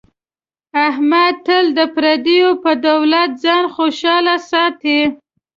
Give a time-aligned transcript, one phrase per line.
[0.87, 4.99] احمد تل د پردیو په دولت ځان خوشحاله ساتي.